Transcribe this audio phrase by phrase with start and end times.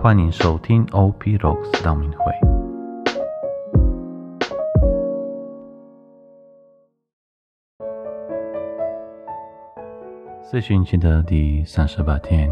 [0.00, 2.32] 欢迎收听 OP Rocks 道明会。
[10.40, 12.48] 四旬期的第三十八天，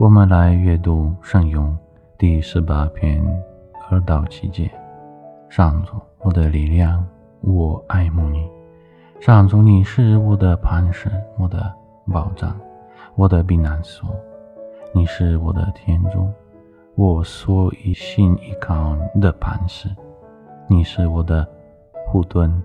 [0.00, 1.78] 我们来阅读圣咏
[2.18, 3.24] 第十八篇
[3.88, 4.68] 二到七节。
[5.48, 7.06] 上主，我的力量，
[7.40, 8.50] 我爱慕你。
[9.20, 11.72] 上主，你是我的磐石，我的
[12.12, 12.58] 保障，
[13.14, 14.08] 我的避难所。
[14.94, 16.26] 你是我的天主，
[16.98, 19.88] 我说一心依靠的磐石。
[20.66, 21.48] 你是我的
[22.08, 22.60] 护盾，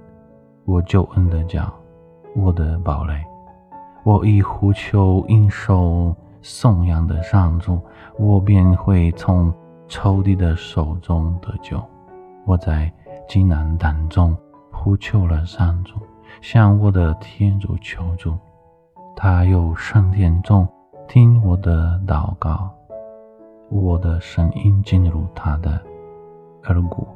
[0.65, 1.71] 我救恩的脚，
[2.35, 3.13] 我的堡垒。
[4.03, 7.79] 我以呼求应受颂扬的上主，
[8.17, 9.53] 我便会从
[9.87, 11.79] 仇敌的手中得救。
[12.43, 12.91] 我在
[13.29, 14.35] 艰难当中
[14.71, 15.99] 呼求了上主，
[16.41, 18.35] 向我的天主求助。
[19.15, 20.67] 他又圣殿中
[21.07, 22.71] 听我的祷告，
[23.82, 25.82] 我的声音进入他的
[26.66, 27.07] 耳骨。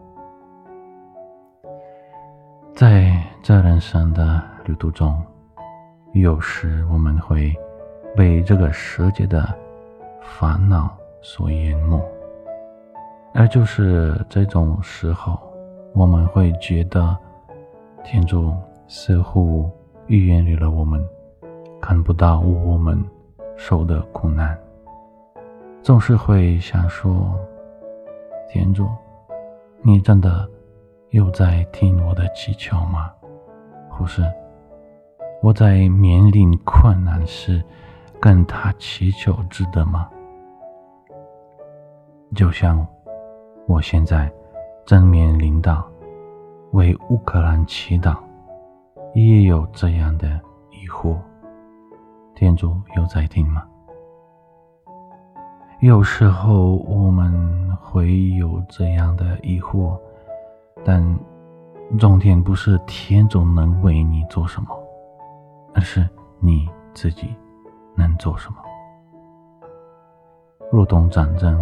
[2.73, 5.15] 在这人生的旅途中。
[6.13, 7.53] 有时我们会
[8.15, 9.53] 被这个世界的
[10.19, 12.01] 烦恼所淹没，
[13.35, 15.37] 而就是这种时候，
[15.93, 17.15] 我们会觉得
[18.03, 18.51] 天主
[18.87, 19.69] 似乎
[20.07, 21.05] 远离了我们，
[21.79, 22.97] 看不到我们
[23.57, 24.57] 受的苦难，
[25.87, 27.33] 总是会想说
[28.51, 28.89] ：“天主，
[29.81, 30.45] 你真的
[31.11, 33.09] 有在听我的祈求吗？”
[33.89, 34.21] 或是。
[35.41, 37.63] 我在面临困难时，
[38.19, 40.09] 跟他祈求值得吗？
[42.35, 42.85] 就像
[43.65, 44.29] 我现在
[44.85, 45.89] 正面临到
[46.71, 48.17] 为乌克兰祈祷，
[49.13, 50.27] 也有这样的
[50.69, 51.17] 疑惑。
[52.35, 53.63] 天主有在听吗？
[55.87, 59.97] 有时候我们会有这样的疑惑，
[60.83, 61.01] 但
[61.97, 64.67] 重点不是天主能为你做什么。
[65.73, 66.05] 而是
[66.41, 67.33] 你自己
[67.95, 68.57] 能做什么？
[70.69, 71.57] 若懂战争，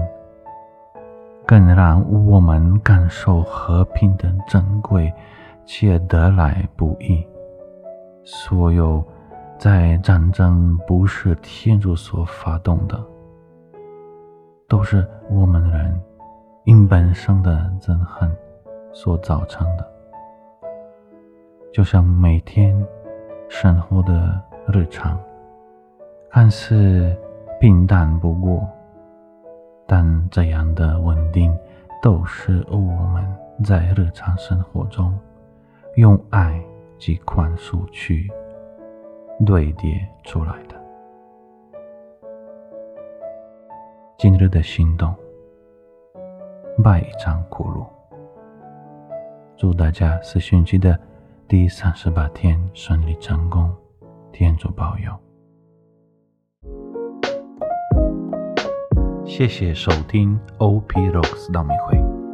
[1.46, 5.13] 更让我们感受和平的珍贵
[5.68, 7.24] 且得来不易。
[8.24, 9.06] 所有
[9.59, 13.00] 在战争不是天主所发动的，
[14.68, 16.02] 都是我们人
[16.64, 18.30] 因本身的憎恨
[18.92, 19.86] 所造成的。
[21.74, 22.75] 就像每天。
[23.48, 24.42] 生活的
[24.74, 25.18] 日常
[26.31, 27.16] 看似
[27.59, 28.68] 平淡不过，
[29.86, 31.56] 但这样的稳定
[32.02, 33.24] 都是我们
[33.64, 35.16] 在日常生活中
[35.96, 36.59] 用爱
[36.98, 38.28] 及宽恕去
[39.46, 40.84] 堆叠出来的。
[44.28, 45.13] 今日的行动，
[46.84, 47.86] 迈一场苦路。
[49.56, 51.00] 祝大家四旬期的。
[51.47, 53.72] 第三十八天顺利成功，
[54.31, 55.16] 天主保佑。
[59.28, 62.25] 谢谢收听 OP Rocks 道明会。